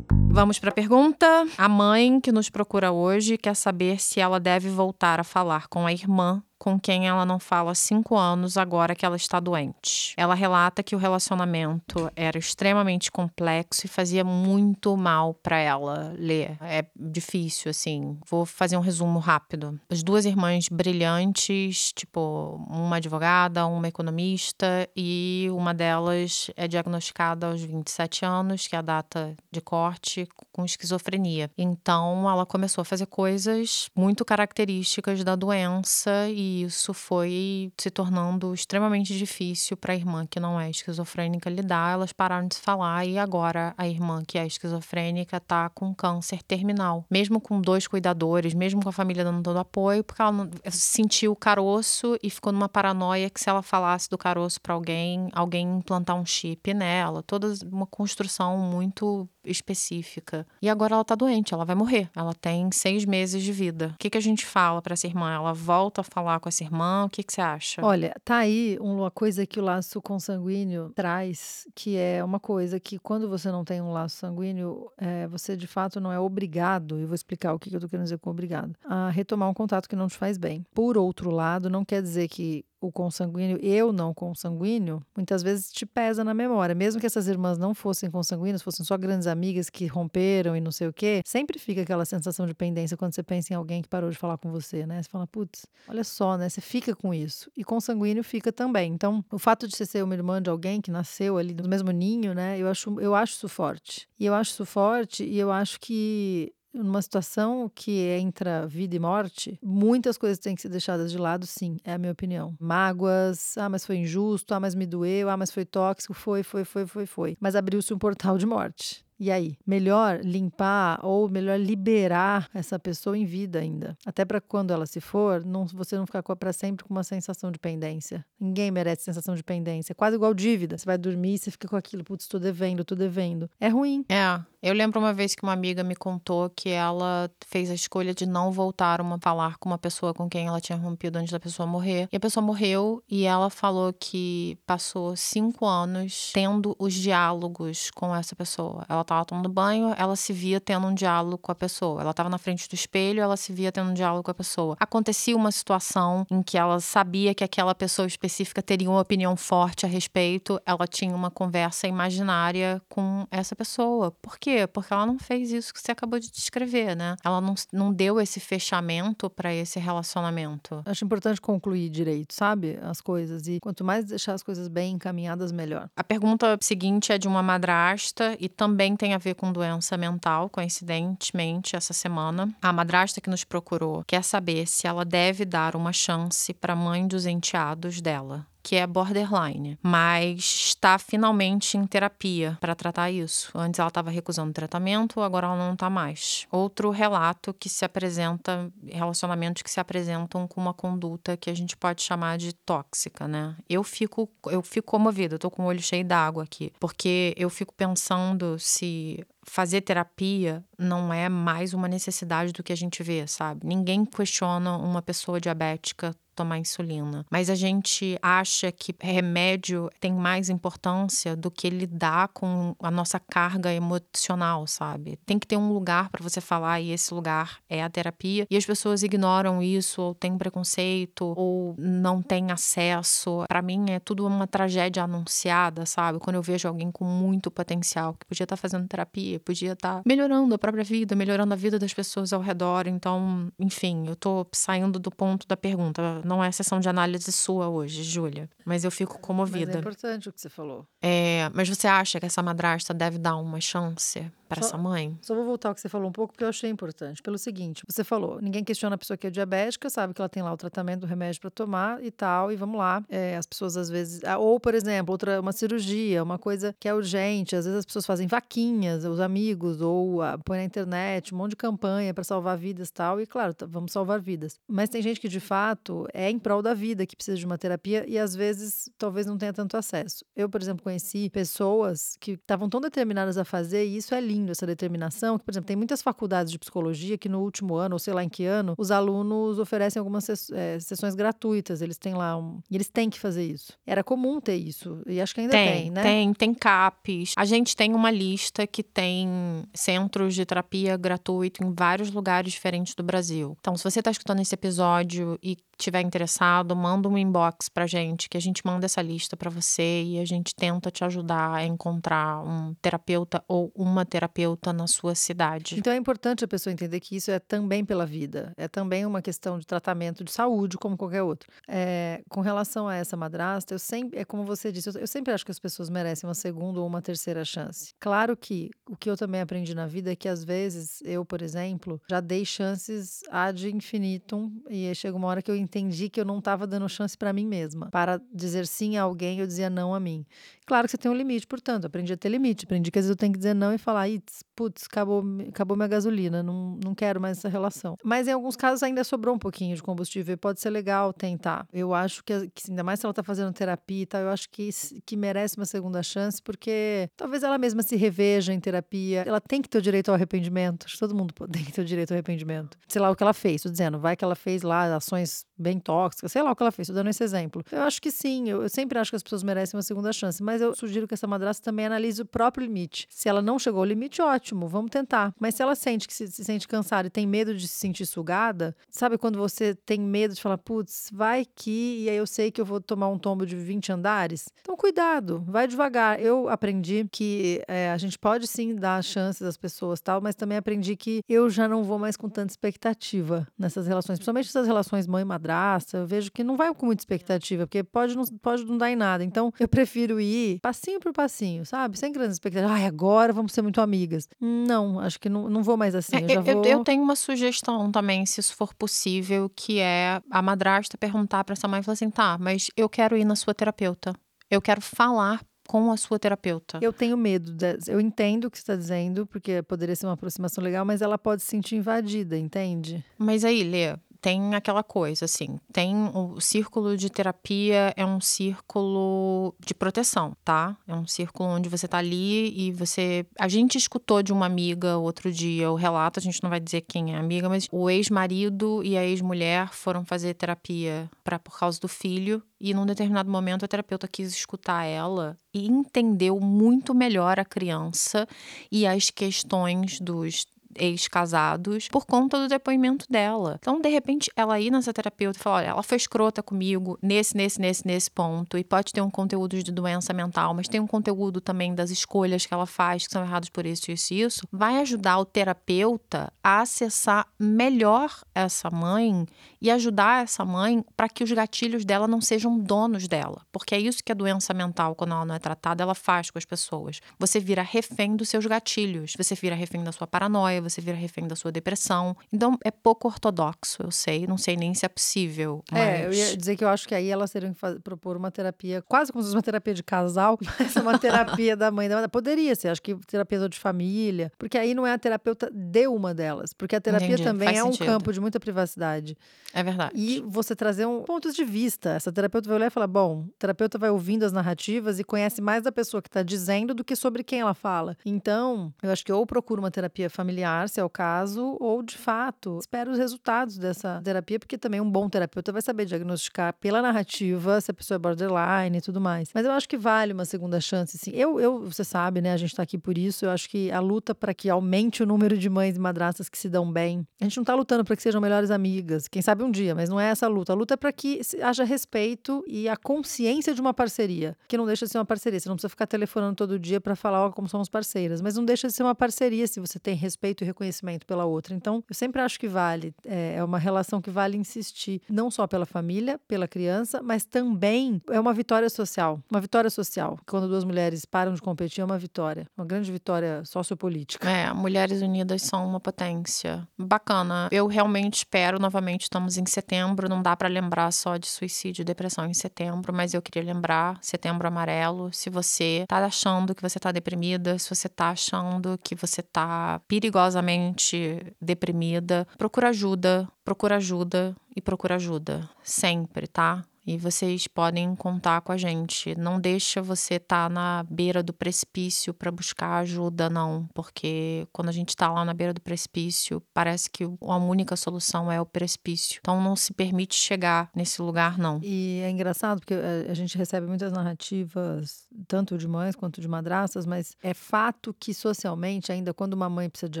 [0.30, 1.26] Vamos para a pergunta.
[1.58, 5.84] A mãe que nos procura hoje quer saber se ela deve voltar a falar com
[5.84, 10.12] a irmã com quem ela não fala há cinco anos agora que ela está doente.
[10.16, 16.56] Ela relata que o relacionamento era extremamente complexo e fazia muito mal para ela ler.
[16.60, 18.18] É difícil, assim.
[18.28, 19.78] Vou fazer um resumo rápido.
[19.88, 27.62] As duas irmãs brilhantes, tipo, uma advogada, uma economista, e uma delas é diagnosticada aos
[27.62, 31.50] 27 anos, que é a data de corte, com esquizofrenia.
[31.56, 38.52] Então, ela começou a fazer coisas muito características da doença e isso foi se tornando
[38.54, 41.92] extremamente difícil para a irmã que não é esquizofrênica lidar.
[41.92, 46.42] Elas pararam de se falar e agora a irmã que é esquizofrênica está com câncer
[46.42, 47.04] terminal.
[47.10, 51.32] Mesmo com dois cuidadores, mesmo com a família dando todo apoio, porque ela não, sentiu
[51.32, 55.78] o caroço e ficou numa paranoia que se ela falasse do caroço para alguém, alguém
[55.78, 57.22] implantar um chip nela.
[57.22, 60.46] Toda uma construção muito específica.
[60.60, 62.10] E agora ela tá doente, ela vai morrer.
[62.14, 63.92] Ela tem seis meses de vida.
[63.94, 65.32] O que, que a gente fala para essa irmã?
[65.32, 67.04] Ela volta a falar com essa irmã?
[67.04, 67.84] O que, que você acha?
[67.84, 72.98] Olha, tá aí uma coisa que o laço consanguíneo traz, que é uma coisa que
[72.98, 77.04] quando você não tem um laço sanguíneo, é, você de fato não é obrigado, e
[77.04, 79.96] vou explicar o que eu tô querendo dizer com obrigado, a retomar um contato que
[79.96, 80.64] não te faz bem.
[80.74, 85.70] Por outro lado, não quer dizer que o consanguíneo e o não consanguíneo, muitas vezes
[85.72, 86.74] te pesa na memória.
[86.74, 90.70] Mesmo que essas irmãs não fossem consanguíneas, fossem só grandes amigas que romperam e não
[90.70, 93.88] sei o quê, sempre fica aquela sensação de pendência quando você pensa em alguém que
[93.88, 95.02] parou de falar com você, né?
[95.02, 96.48] Você fala, putz, olha só, né?
[96.48, 97.50] Você fica com isso.
[97.56, 98.92] E consanguíneo fica também.
[98.92, 101.90] Então, o fato de você ser uma irmã de alguém que nasceu ali no mesmo
[101.90, 102.58] ninho, né?
[102.58, 104.08] Eu acho, eu acho isso forte.
[104.18, 108.98] E eu acho isso forte e eu acho que numa situação que entra vida e
[108.98, 112.54] morte, muitas coisas têm que ser deixadas de lado, sim, é a minha opinião.
[112.60, 116.64] Mágoas, ah, mas foi injusto, ah, mas me doeu, ah, mas foi tóxico, foi, foi,
[116.64, 117.36] foi, foi, foi.
[117.40, 119.06] Mas abriu-se um portal de morte.
[119.20, 123.98] E aí, melhor limpar ou melhor liberar essa pessoa em vida ainda.
[124.06, 127.50] Até para quando ela se for, não, você não ficar para sempre com uma sensação
[127.50, 128.24] de pendência.
[128.38, 129.92] Ninguém merece sensação de pendência.
[129.92, 130.78] É quase igual dívida.
[130.78, 133.50] Você vai dormir você fica com aquilo, putz, estou devendo, estou devendo.
[133.58, 134.04] É ruim.
[134.08, 134.40] É.
[134.60, 138.26] Eu lembro uma vez que uma amiga me contou que ela fez a escolha de
[138.26, 141.64] não voltar a falar com uma pessoa com quem ela tinha rompido antes da pessoa
[141.64, 142.08] morrer.
[142.10, 148.14] E a pessoa morreu e ela falou que passou cinco anos tendo os diálogos com
[148.14, 148.84] essa pessoa.
[148.88, 152.00] Ela estava tomando banho, ela se via tendo um diálogo com a pessoa.
[152.00, 154.76] Ela estava na frente do espelho, ela se via tendo um diálogo com a pessoa.
[154.80, 159.86] Acontecia uma situação em que ela sabia que aquela pessoa específica teria uma opinião forte
[159.86, 164.10] a respeito, ela tinha uma conversa imaginária com essa pessoa.
[164.20, 164.47] Por quê?
[164.48, 164.66] Quê?
[164.66, 167.16] Porque ela não fez isso que você acabou de descrever, né?
[167.22, 170.82] Ela não, não deu esse fechamento para esse relacionamento.
[170.86, 172.78] Acho importante concluir direito, sabe?
[172.82, 173.46] As coisas.
[173.46, 175.90] E quanto mais deixar as coisas bem encaminhadas, melhor.
[175.94, 180.48] A pergunta seguinte é de uma madrasta e também tem a ver com doença mental,
[180.48, 182.48] coincidentemente, essa semana.
[182.62, 186.76] A madrasta que nos procurou quer saber se ela deve dar uma chance para a
[186.76, 193.50] mãe dos enteados dela que é borderline, mas está finalmente em terapia para tratar isso.
[193.54, 196.46] Antes ela estava recusando tratamento, agora ela não está mais.
[196.52, 201.78] Outro relato que se apresenta, relacionamentos que se apresentam com uma conduta que a gente
[201.78, 203.56] pode chamar de tóxica, né?
[203.70, 207.72] Eu fico, eu fico comovida, eu com o olho cheio d'água aqui, porque eu fico
[207.72, 213.66] pensando se fazer terapia não é mais uma necessidade do que a gente vê, sabe?
[213.66, 217.26] Ninguém questiona uma pessoa diabética tomar insulina.
[217.28, 223.18] Mas a gente acha que remédio tem mais importância do que lidar com a nossa
[223.18, 225.18] carga emocional, sabe?
[225.26, 228.46] Tem que ter um lugar para você falar e esse lugar é a terapia.
[228.48, 233.44] E as pessoas ignoram isso, ou têm preconceito, ou não têm acesso.
[233.48, 236.20] Para mim é tudo uma tragédia anunciada, sabe?
[236.20, 239.96] Quando eu vejo alguém com muito potencial que podia estar tá fazendo terapia, podia estar
[239.96, 242.86] tá melhorando a própria vida, melhorando a vida das pessoas ao redor.
[242.86, 247.68] Então, enfim, eu tô saindo do ponto da pergunta não é sessão de análise sua
[247.68, 248.48] hoje, Júlia.
[248.64, 249.66] Mas eu fico comovida.
[249.66, 250.86] Mas é importante o que você falou.
[251.02, 255.16] É, mas você acha que essa madrasta deve dar uma chance para essa mãe?
[255.20, 257.22] Só vou voltar ao que você falou um pouco, porque eu achei importante.
[257.22, 260.42] Pelo seguinte, você falou, ninguém questiona a pessoa que é diabética, sabe que ela tem
[260.42, 263.04] lá o tratamento, o remédio para tomar e tal, e vamos lá.
[263.08, 266.94] É, as pessoas às vezes, ou por exemplo, outra, uma cirurgia, uma coisa que é
[266.94, 271.38] urgente, às vezes as pessoas fazem vaquinhas, os amigos, ou ah, põe na internet, um
[271.38, 274.58] monte de campanha para salvar vidas e tal, e claro, vamos salvar vidas.
[274.66, 277.58] Mas tem gente que de fato é em prol da vida, que precisa de uma
[277.58, 280.24] terapia e às vezes talvez não tenha tanto acesso.
[280.34, 284.37] Eu, por exemplo, conheci pessoas que estavam tão determinadas a fazer, e isso é lindo
[284.50, 287.98] essa determinação, que, por exemplo, tem muitas faculdades de psicologia que no último ano, ou
[287.98, 291.82] sei lá em que ano, os alunos oferecem algumas é, sessões gratuitas.
[291.82, 292.60] Eles têm lá um.
[292.70, 293.72] Eles têm que fazer isso.
[293.86, 295.02] Era comum ter isso.
[295.06, 296.02] E acho que ainda tem, tem né?
[296.02, 297.34] Tem, tem CAPES.
[297.36, 299.28] A gente tem uma lista que tem
[299.74, 303.56] centros de terapia gratuito em vários lugares diferentes do Brasil.
[303.60, 308.28] Então, se você está escutando esse episódio e tiver interessado, manda um inbox pra gente,
[308.28, 311.64] que a gente manda essa lista para você e a gente tenta te ajudar a
[311.64, 314.27] encontrar um terapeuta ou uma terapeuta
[314.74, 315.76] na sua cidade.
[315.78, 319.22] Então é importante a pessoa entender que isso é também pela vida, é também uma
[319.22, 321.50] questão de tratamento de saúde, como qualquer outro.
[321.66, 325.32] É, com relação a essa madrasta, eu sempre, é como você disse, eu, eu sempre
[325.32, 327.92] acho que as pessoas merecem uma segunda ou uma terceira chance.
[327.98, 331.42] Claro que o que eu também aprendi na vida é que às vezes eu, por
[331.42, 336.24] exemplo, já dei chances ad infinitum e chega uma hora que eu entendi que eu
[336.24, 337.88] não estava dando chance para mim mesma.
[337.90, 340.24] Para dizer sim a alguém, eu dizia não a mim.
[340.68, 342.66] Claro que você tem um limite, portanto, aprendi a ter limite.
[342.66, 344.06] Aprendi que às vezes eu tenho que dizer não e falar,
[344.54, 347.96] putz, acabou, acabou minha gasolina, não, não quero mais essa relação.
[348.04, 351.66] Mas em alguns casos ainda sobrou um pouquinho de combustível e pode ser legal tentar.
[351.72, 354.50] Eu acho que, que ainda mais se ela está fazendo terapia e tal, eu acho
[354.50, 354.68] que,
[355.06, 359.24] que merece uma segunda chance, porque talvez ela mesma se reveja em terapia.
[359.26, 360.84] Ela tem que ter o direito ao arrependimento.
[360.84, 362.76] Acho que todo mundo tem que ter o direito ao arrependimento.
[362.86, 365.78] Sei lá o que ela fez, tô dizendo, vai que ela fez lá ações bem
[365.80, 367.64] tóxica, sei lá o que ela fez, tô dando esse exemplo.
[367.72, 370.42] Eu acho que sim, eu, eu, sempre acho que as pessoas merecem uma segunda chance,
[370.42, 373.06] mas eu sugiro que essa madrasta também analise o próprio limite.
[373.10, 375.34] Se ela não chegou ao limite, ótimo, vamos tentar.
[375.38, 378.06] Mas se ela sente que se, se sente cansada e tem medo de se sentir
[378.06, 382.50] sugada, sabe quando você tem medo de falar, putz, vai que, e aí eu sei
[382.50, 384.48] que eu vou tomar um tombo de 20 andares?
[384.60, 386.20] Então, cuidado, vai devagar.
[386.20, 390.58] Eu aprendi que é, a gente pode sim dar chances às pessoas tal, mas também
[390.58, 395.06] aprendi que eu já não vou mais com tanta expectativa nessas relações, principalmente essas relações
[395.06, 398.76] mãe-madrasta madrasta, eu vejo que não vai com muita expectativa, porque pode não, pode não
[398.76, 399.24] dar em nada.
[399.24, 401.98] Então, eu prefiro ir passinho por passinho, sabe?
[401.98, 402.74] Sem grandes expectativas.
[402.76, 404.28] Ai, agora vamos ser muito amigas.
[404.40, 406.16] Não, acho que não, não vou mais assim.
[406.28, 406.64] Eu, eu, vou...
[406.64, 411.52] eu, tenho uma sugestão também, se isso for possível, que é a madrasta perguntar para
[411.52, 414.14] essa mãe e falar assim: tá, mas eu quero ir na sua terapeuta.
[414.50, 416.78] Eu quero falar com a sua terapeuta.
[416.80, 420.14] Eu tenho medo, de, eu entendo o que você está dizendo, porque poderia ser uma
[420.14, 423.04] aproximação legal, mas ela pode se sentir invadida, entende?
[423.18, 429.54] Mas aí, Lê, tem aquela coisa, assim, tem o círculo de terapia é um círculo
[429.64, 430.76] de proteção, tá?
[430.86, 433.24] É um círculo onde você tá ali e você.
[433.38, 436.82] A gente escutou de uma amiga outro dia o relato, a gente não vai dizer
[436.82, 441.58] quem é a amiga, mas o ex-marido e a ex-mulher foram fazer terapia para por
[441.58, 446.94] causa do filho e num determinado momento a terapeuta quis escutar ela e entendeu muito
[446.94, 448.26] melhor a criança
[448.70, 450.44] e as questões dos
[450.76, 453.56] ex-casados por conta do depoimento dela.
[453.60, 457.36] Então, de repente, ela ir nessa terapeuta e falar: olha, ela foi escrota comigo nesse,
[457.36, 460.86] nesse, nesse, nesse ponto, e pode ter um conteúdo de doença mental, mas tem um
[460.86, 464.48] conteúdo também das escolhas que ela faz, que são erradas por isso, isso e isso,
[464.52, 469.26] vai ajudar o terapeuta a acessar melhor essa mãe
[469.60, 473.42] e ajudar essa mãe para que os gatilhos dela não sejam donos dela.
[473.52, 476.38] Porque é isso que a doença mental, quando ela não é tratada, ela faz com
[476.38, 477.00] as pessoas.
[477.18, 481.26] Você vira refém dos seus gatilhos, você vira refém da sua paranoia, você vira refém
[481.26, 482.16] da sua depressão.
[482.32, 485.62] Então é pouco ortodoxo, eu sei, não sei nem se é possível.
[485.70, 485.80] Mas...
[485.80, 488.30] É, eu ia dizer que eu acho que aí elas teriam que fazer, propor uma
[488.30, 492.08] terapia, quase como se fosse uma terapia de casal, mas uma terapia da mãe da
[492.08, 496.14] Poderia ser, acho que terapeuta de família, porque aí não é a terapeuta de uma
[496.14, 497.82] delas, porque a terapia Entendi, também é sentido.
[497.82, 499.16] um campo de muita privacidade.
[499.52, 499.92] É verdade.
[499.94, 501.90] E você trazer um pontos de vista.
[501.90, 505.40] Essa terapeuta vai olhar e falar: bom, o terapeuta vai ouvindo as narrativas e conhece
[505.40, 507.96] mais da pessoa que está dizendo do que sobre quem ela fala.
[508.04, 511.96] Então, eu acho que ou procura uma terapia familiar, se é o caso, ou de
[511.96, 516.82] fato, espera os resultados dessa terapia, porque também um bom terapeuta vai saber diagnosticar pela
[516.82, 519.30] narrativa se a pessoa é borderline e tudo mais.
[519.34, 521.10] Mas eu acho que vale uma segunda chance, sim.
[521.12, 522.32] Eu, eu você sabe, né?
[522.32, 523.24] A gente está aqui por isso.
[523.24, 526.38] Eu acho que a luta para que aumente o número de mães e madrastas que
[526.38, 527.06] se dão bem.
[527.20, 529.88] A gente não está lutando para que sejam melhores amigas, quem sabe um dia, mas
[529.88, 530.52] não é essa a luta.
[530.52, 534.66] A luta é para que haja respeito e a consciência de uma parceria, que não
[534.66, 535.38] deixa de ser uma parceria.
[535.38, 538.44] Você não precisa ficar telefonando todo dia para falar ó, como somos parceiras, mas não
[538.44, 541.54] deixa de ser uma parceria se você tem respeito e reconhecimento pela outra.
[541.54, 545.46] Então, eu sempre acho que vale, é, é uma relação que vale insistir, não só
[545.46, 549.20] pela família, pela criança, mas também é uma vitória social.
[549.30, 550.18] Uma vitória social.
[550.26, 552.46] Quando duas mulheres param de competir, é uma vitória.
[552.56, 554.28] Uma grande vitória sociopolítica.
[554.28, 556.66] É, Mulheres Unidas são uma potência.
[556.78, 557.48] Bacana.
[557.50, 561.84] Eu realmente espero, novamente, estamos em setembro, não dá para lembrar só de suicídio e
[561.84, 566.78] depressão em setembro, mas eu queria lembrar, setembro amarelo, se você tá achando que você
[566.78, 569.80] tá deprimida, se você tá achando que você tá
[570.28, 575.48] perigosamente deprimida, procura ajuda, procura ajuda e procura ajuda.
[575.62, 576.64] Sempre, tá?
[576.88, 579.14] E vocês podem contar com a gente.
[579.14, 583.68] Não deixa você estar tá na beira do precipício para buscar ajuda, não.
[583.74, 588.32] Porque quando a gente está lá na beira do precipício, parece que a única solução
[588.32, 589.18] é o precipício.
[589.20, 591.60] Então não se permite chegar nesse lugar, não.
[591.62, 596.26] E é engraçado porque eh, a gente recebe muitas narrativas, tanto de mães quanto de
[596.26, 600.00] madrastas, mas é fato que socialmente, ainda quando uma mãe precisa de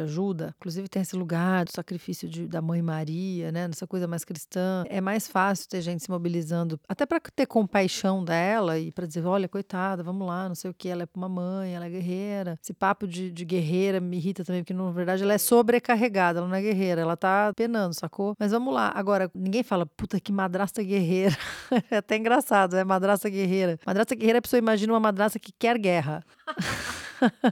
[0.00, 3.68] ajuda, inclusive tem esse lugar do sacrifício de, da mãe Maria, né?
[3.68, 8.24] Nessa coisa mais cristã, é mais fácil ter gente se mobilizando até para ter compaixão
[8.24, 11.28] dela e para dizer, olha, coitada, vamos lá, não sei o que, ela é uma
[11.28, 12.58] mãe, ela é guerreira.
[12.62, 16.48] Esse papo de, de guerreira me irrita também, porque na verdade ela é sobrecarregada, ela
[16.48, 18.34] não é guerreira, ela tá penando, sacou?
[18.38, 18.92] Mas vamos lá.
[18.94, 21.36] Agora, ninguém fala, puta que madrasta guerreira.
[21.90, 23.78] é até engraçado, é madrasta guerreira.
[23.86, 26.22] Madrasta guerreira, a pessoa imagina uma madrasta que quer guerra.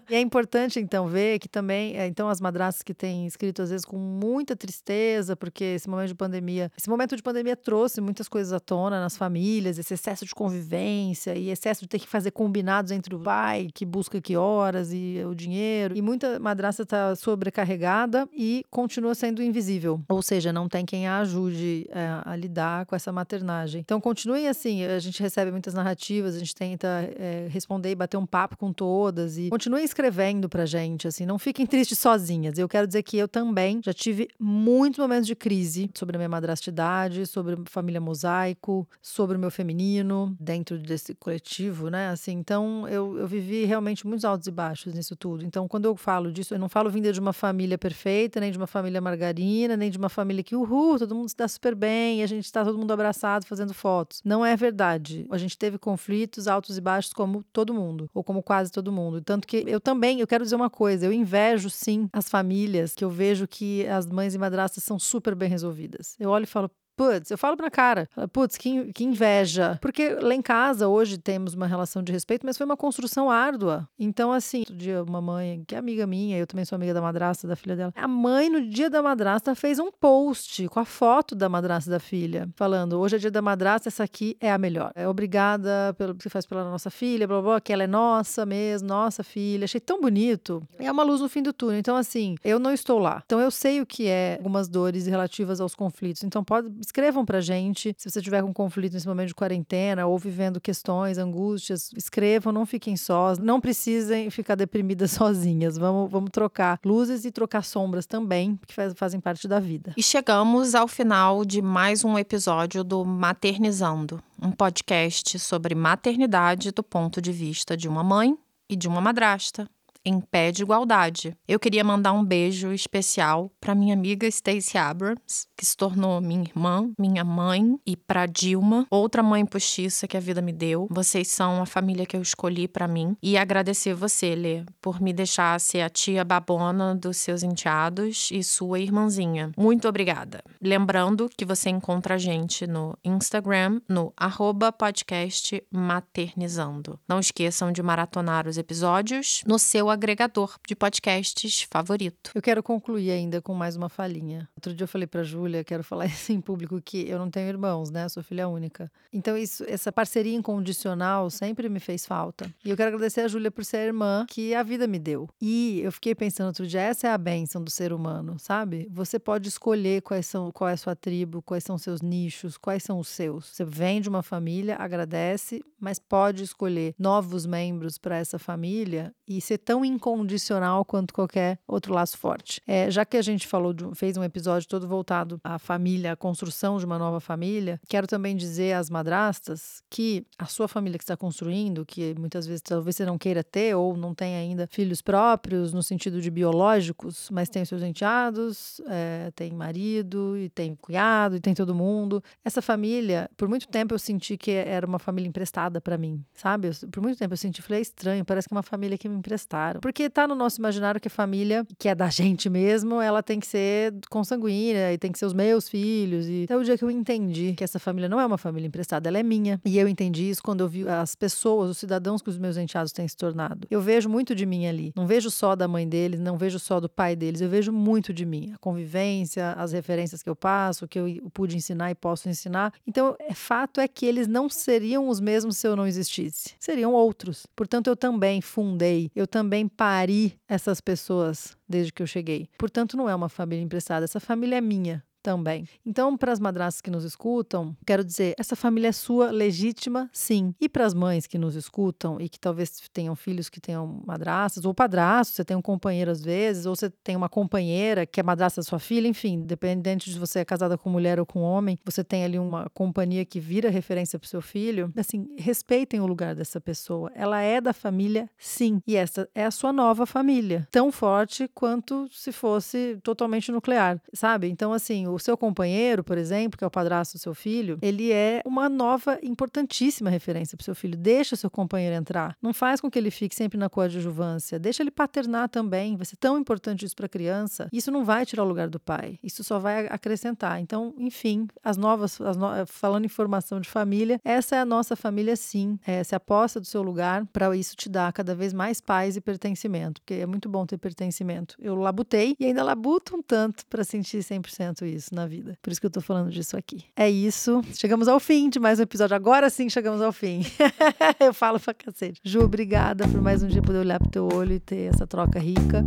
[0.09, 3.71] e é importante, então, ver que também, é, então, as madrastas que têm escrito, às
[3.71, 8.29] vezes, com muita tristeza, porque esse momento de pandemia, esse momento de pandemia trouxe muitas
[8.29, 12.31] coisas à tona nas famílias, esse excesso de convivência e excesso de ter que fazer
[12.31, 15.97] combinados entre o pai, que busca que horas e o dinheiro.
[15.97, 20.01] E muita madrasta está sobrecarregada e continua sendo invisível.
[20.09, 23.81] Ou seja, não tem quem a ajude é, a lidar com essa maternagem.
[23.81, 24.85] Então, continuem assim.
[24.85, 26.87] A gente recebe muitas narrativas, a gente tenta
[27.19, 29.39] é, responder e bater um papo com todas.
[29.39, 32.59] E continuem escrevendo pra gente, assim, não fiquem tristes sozinhas.
[32.59, 36.29] Eu quero dizer que eu também já tive muitos momentos de crise sobre a minha
[36.29, 42.09] madrastidade, sobre família mosaico, sobre o meu feminino, dentro desse coletivo, né?
[42.09, 45.43] Assim, então eu, eu vivi realmente muitos altos e baixos nisso tudo.
[45.43, 48.59] Então, quando eu falo disso, eu não falo vinda de uma família perfeita, nem de
[48.59, 52.23] uma família margarina, nem de uma família que, uhul, todo mundo se dá super bem,
[52.23, 54.21] a gente está todo mundo abraçado fazendo fotos.
[54.23, 55.27] Não é verdade.
[55.31, 59.23] A gente teve conflitos altos e baixos como todo mundo, ou como quase todo mundo.
[59.23, 63.05] Tanto que eu também, eu quero dizer uma coisa, eu invejo sim as famílias que
[63.05, 66.17] eu vejo que as mães e madrastas são super bem resolvidas.
[66.19, 69.79] Eu olho e falo, Putz, eu falo pra cara, putz, que, que inveja.
[69.83, 73.87] Porque lá em casa, hoje, temos uma relação de respeito, mas foi uma construção árdua.
[73.99, 77.03] Então, assim, outro dia, uma mãe, que é amiga minha, eu também sou amiga da
[77.03, 77.93] madrasta, da filha dela.
[77.95, 82.01] A mãe, no dia da madrasta, fez um post com a foto da madrasta da
[82.01, 84.91] filha, falando: hoje é dia da madrasta, essa aqui é a melhor.
[84.95, 87.87] É obrigada pelo que você faz pela nossa filha, blá blá, blá que ela é
[87.87, 89.65] nossa mesmo, nossa filha.
[89.65, 90.67] Achei tão bonito.
[90.79, 91.79] É uma luz no fim do túnel.
[91.79, 93.23] Então, assim, eu não estou lá.
[93.27, 96.23] Então, eu sei o que é algumas dores relativas aos conflitos.
[96.25, 97.95] Então, pode escrevam pra gente.
[97.99, 102.65] Se você tiver com conflito nesse momento de quarentena ou vivendo questões, angústias, escrevam, não
[102.65, 105.77] fiquem sós, não precisem ficar deprimidas sozinhas.
[105.77, 109.93] Vamos, vamos trocar luzes e trocar sombras também, que faz, fazem parte da vida.
[109.97, 116.83] E chegamos ao final de mais um episódio do Maternizando, um podcast sobre maternidade do
[116.83, 118.37] ponto de vista de uma mãe
[118.69, 119.69] e de uma madrasta
[120.07, 121.37] em pé de igualdade.
[121.49, 126.43] Eu queria mandar um beijo especial para minha amiga Stacey Abrams, que se tornou minha
[126.43, 130.87] irmã, minha mãe, e para Dilma, outra mãe postiça que a vida me deu.
[130.91, 133.17] Vocês são a família que eu escolhi para mim.
[133.21, 138.45] E agradecer você, Lê, por me deixar ser a tia babona dos seus enteados e
[138.45, 139.51] sua irmãzinha.
[139.57, 140.45] Muito obrigada.
[140.63, 147.01] Lembrando que você encontra a gente no Instagram, no arroba podcast maternizando.
[147.09, 152.31] Não esqueçam de maratonar os episódios no seu agregador de podcasts favorito.
[152.35, 154.49] Eu quero concluir ainda com mais uma falinha.
[154.55, 157.49] Outro dia eu falei para Júlia, quero falar isso em público que eu não tenho
[157.49, 158.09] irmãos, né?
[158.09, 158.93] Sou filha única.
[159.13, 162.53] Então isso, essa parceria incondicional sempre me fez falta.
[162.65, 165.29] E eu quero agradecer a Júlia por ser a irmã que a vida me deu.
[165.41, 168.87] E eu fiquei pensando outro dia, essa é a bênção do ser humano, sabe?
[168.91, 172.83] Você pode escolher quais são, qual é a sua tribo, quais são seus nichos, quais
[172.83, 173.47] são os seus.
[173.47, 179.41] Você vem de uma família, agradece, mas pode escolher novos membros para essa família e
[179.41, 182.61] ser tão incondicional quanto qualquer outro laço forte.
[182.67, 186.17] É, já que a gente falou, de, fez um episódio todo voltado à família, à
[186.17, 191.05] construção de uma nova família, quero também dizer às madrastas que a sua família que
[191.05, 195.01] está construindo, que muitas vezes talvez você não queira ter ou não tem ainda filhos
[195.01, 201.37] próprios no sentido de biológicos, mas tem seus enteados, é, tem marido e tem cunhado
[201.37, 202.23] e tem todo mundo.
[202.45, 206.71] Essa família, por muito tempo eu senti que era uma família emprestada para mim, sabe?
[206.91, 209.17] Por muito tempo eu senti, falei, é estranho, parece que é uma família que me
[209.17, 209.76] emprestaram.
[209.81, 213.47] Porque tá no nosso imaginário que família, que é da gente mesmo, ela tem que
[213.47, 216.27] ser consanguínea e tem que ser os meus filhos.
[216.29, 219.09] E até o dia que eu entendi que essa família não é uma família emprestada,
[219.09, 219.61] ela é minha.
[219.65, 222.93] E eu entendi isso quando eu vi as pessoas, os cidadãos que os meus enteados
[222.93, 223.67] têm se tornado.
[223.71, 224.93] Eu vejo muito de mim ali.
[224.95, 228.13] Não vejo só da mãe deles, não vejo só do pai deles, eu vejo muito
[228.13, 228.53] de mim.
[228.55, 232.73] A convivência, as referências que eu passo, o que eu pude ensinar e posso ensinar.
[232.87, 236.55] Então, é fato é que eles não seriam os mesmos se eu não existisse.
[236.59, 237.47] Seriam outros.
[237.55, 242.49] Portanto, eu também fundei, eu também pari essas pessoas desde que eu cheguei.
[242.59, 245.67] Portanto, não é uma família emprestada, essa família é minha também.
[245.85, 250.55] Então, para as madrastas que nos escutam, quero dizer, essa família é sua, legítima, sim.
[250.61, 254.65] E para as mães que nos escutam e que talvez tenham filhos que tenham madrastas
[254.65, 258.23] ou padrastos, você tem um companheiro às vezes, ou você tem uma companheira que é
[258.23, 261.77] madrasta da sua filha, enfim, independente de você é casada com mulher ou com homem,
[261.85, 264.93] você tem ali uma companhia que vira referência para seu filho.
[264.97, 267.11] Assim, respeitem o lugar dessa pessoa.
[267.17, 268.81] Ela é da família, sim.
[268.87, 274.49] E essa é a sua nova família, tão forte quanto se fosse totalmente nuclear, sabe?
[274.49, 277.79] Então, assim, o o seu companheiro, por exemplo, que é o padrasto do seu filho,
[277.81, 280.97] ele é uma nova, importantíssima referência para o seu filho.
[280.97, 282.37] Deixa o seu companheiro entrar.
[282.41, 284.59] Não faz com que ele fique sempre na coadjuvância.
[284.59, 285.97] Deixa ele paternar também.
[285.97, 287.69] Vai ser tão importante isso para a criança.
[287.73, 289.19] Isso não vai tirar o lugar do pai.
[289.23, 290.61] Isso só vai acrescentar.
[290.61, 292.49] Então, enfim, as novas, as no...
[292.67, 295.79] falando em formação de família, essa é a nossa família, sim.
[295.87, 299.21] É, se aposta do seu lugar para isso te dar cada vez mais paz e
[299.21, 301.57] pertencimento, porque é muito bom ter pertencimento.
[301.59, 305.57] Eu labutei e ainda labuto um tanto para sentir 100% isso isso na vida.
[305.63, 306.85] Por isso que eu tô falando disso aqui.
[306.97, 307.63] É isso.
[307.75, 309.15] Chegamos ao fim de mais um episódio.
[309.15, 310.43] Agora sim chegamos ao fim.
[311.21, 312.21] eu falo pra cacete.
[312.25, 315.39] Ju, obrigada por mais um dia poder olhar pro teu olho e ter essa troca
[315.39, 315.85] rica.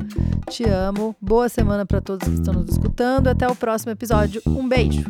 [0.49, 1.15] Te amo.
[1.21, 3.27] Boa semana para todos que estão nos escutando.
[3.27, 4.41] Até o próximo episódio.
[4.45, 5.03] Um beijo.